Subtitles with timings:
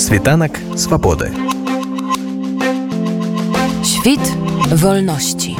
[0.00, 1.28] Світанак свабоды.
[3.84, 4.24] Świt
[4.72, 5.56] wolności.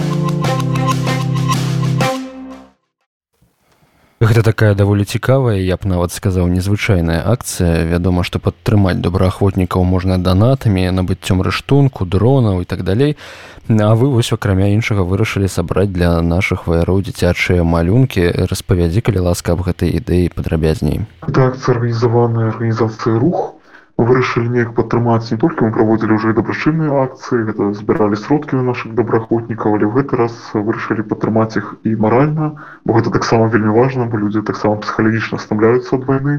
[4.21, 7.84] Гэта такая даволі цікавая, я б нават сказаў незвычайная акцыя.
[7.84, 13.20] Вядома, што падтрымаць добраахвотнікаў можна данатамі, набыццём рыштунку, дронаў і так далей.
[13.68, 18.48] А вы вось акрамя іншага вырашылі сабраць для нашых ваяроў дзіцячыя малюнкі.
[18.48, 21.04] распавядзі, калі ласка аб гэтай ідэі падрабязней.
[21.29, 23.59] Гэта акцыя арганізаваная арганізацыя рух
[24.08, 28.95] вырашылі неяк падтрымаць не толькі мы праводзілі ўжо дабрачынныя акцыі гэта збіралі сродкі на наших
[28.96, 32.48] добраахвотнікаў але гэты раз вырашылі падтрымаць іх і маральна
[32.88, 36.36] бо гэта таксама вельмі важна бо людзі таксама псіхалагічна стамляюцца ад вайны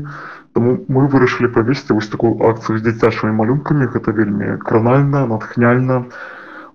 [0.58, 6.04] Таму мы вырашылі правесці вось такую акцыю з дзіцячымі малюнкамі гэта вельмі кранальна натхняльна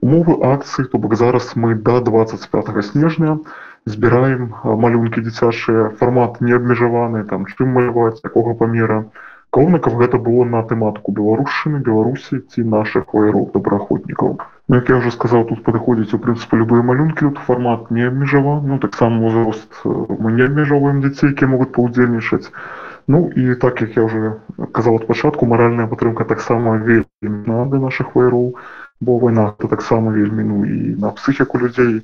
[0.07, 3.39] умовы акцыі то бок зараз мы до 25 снежня
[3.91, 4.53] збіраем
[4.87, 9.03] малюнкі дзіцячыя фармат не абмежаваны там чым маляваць якога памера.
[9.11, 14.97] то Каб гэта было на тэматыку беларушчыны беларусі ці наших вайроў добраахвотнікаў ну, як я
[15.01, 19.79] уже сказаў тут падыходзіць у прынцыпе любыя малюнкі тут фармат не абмежава ну таксама узрост
[19.85, 22.53] э, мы не абмежоўваем дзяцей якія могуць паўдзельнічаць
[23.09, 24.33] Ну і так як я уже
[24.77, 28.59] казаў ад пачатку маральная падтрымка таксама вельмі надо наших вайроў
[29.01, 32.03] бо вайна то таксама вельмі ну і на псіхіку людзей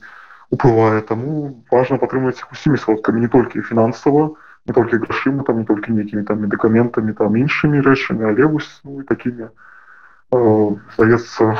[0.49, 5.65] уплывае таму важна падтрымаць усімі сродкамі не толькі фінансава то не толькі грашыма там не
[5.65, 9.51] толькі нейкімі там медыкаментамі там іншымі рэчамі але вось ну, такімі
[10.95, 11.57] здаецца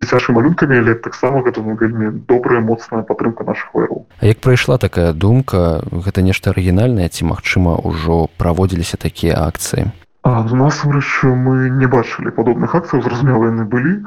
[0.00, 5.12] дзіцячымі малюнкамі але таксама гэта ну, вельмі добрая моцная падтрымка наших А як прайшла такая
[5.12, 9.92] думка гэта нешта арыгінальнае ці магчыма ўжо праводзіліся такія акцыі?
[10.24, 14.06] Насамрэч мы не бачылі падобных акцый зразумела яны былі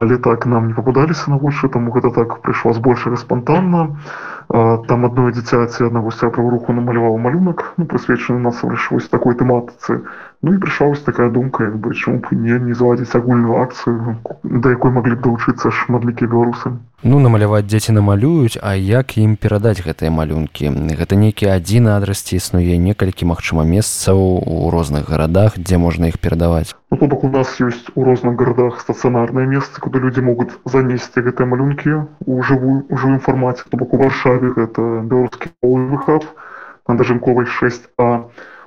[0.00, 5.04] але так нам не пападаліся на вочы таму гэта так прыйшла збольшага спонтанна а там
[5.06, 10.02] одно дзіцяці аднаго сябра руху намаляваў малюнак ну, прысвечаны насамрэч вось такой тэматыцы
[10.42, 14.70] Ну і прыйшла такая думка як бы чому б не не зладзіць агульную акцыю да
[14.70, 20.10] якой маглі б далучыцца шматлікія беларусы Ну намаляваць дзеці намалююць А як ім перадаць гэтыя
[20.10, 20.72] малюнкі?
[20.96, 26.18] Гэта нейкі адзін адрас ці існуе некалькі магчыма месцаў у розных гарадах дзе можна іх
[26.18, 26.74] перадаваць.
[26.90, 31.20] Ну, то бок у нас ёсць у розных гарадах стацыянарныя месцы куды людзі могуць занесці
[31.20, 36.24] гэтыя малюнкі у жывую ужо інфармацію то бок у варшаве гэта беларускі выхаб
[36.88, 38.08] на дажынковай 6а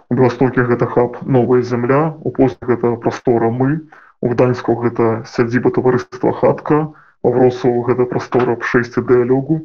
[0.10, 3.82] у беластоке гэта хаб новая земля у пост гэта прастора мы
[4.22, 9.64] у гданьску гэта сядзіба таварыства хатка вросу гэта прастора б 6 дыалогу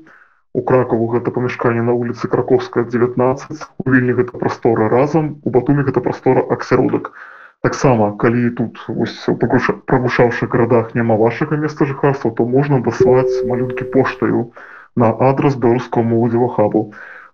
[0.54, 5.84] у кракаву гэта памяшканне на вуліцы краковская 19 у вільні гэта прастора разам у батуме
[5.90, 7.12] гэта прастора аксяродак
[7.62, 8.80] таксама калі тут
[9.86, 14.50] правушаўшы гарадах няма вашага места жыхарства то можна даслаць малюнкі поштаю
[15.04, 16.82] на адрас беларускаго моладзева хабу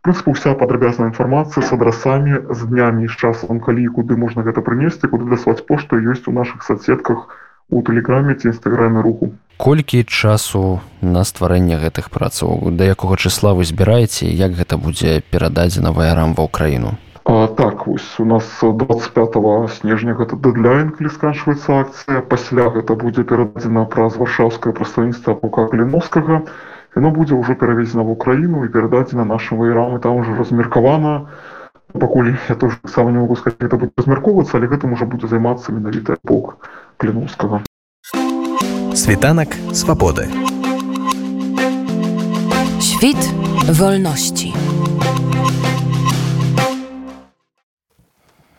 [0.05, 5.09] прынцыпу вся падрабязная інфармацыя з адрасамі з днямі з часам калі куды можна гэта прынесці
[5.09, 7.31] куды даслаць пошту ёсць у наших соцсетках
[7.71, 9.33] у тэлеграме ці нстаграме руху.
[9.57, 15.95] Колькі часу на стварэнне гэтых працаў да якога числа вы збіраеце як гэта будзе перададзена
[15.97, 17.01] ваярам ва ўкраіну?
[17.25, 19.41] А, так вось у нас 25
[19.73, 22.21] снежня гэта дэдлайн калі сканчваецца акцыя.
[22.21, 26.45] Пасля гэта будзе перададзена праз варшаўскае прадстаўніцтва пука кліновскага
[26.97, 31.29] яно будзе ўжо перавезена в украіну і перададзена нашим ваерам і там уже размеркавана
[31.93, 35.73] пакуль я тоже сам не могу сказать это будет размяркоўвацца але гэтым уже будзе займацца
[35.73, 36.59] менавіта эпох
[36.97, 37.63] кліновскага.
[38.95, 40.29] Світанак свабоды.
[42.81, 43.19] Świt
[43.67, 44.55] wolności.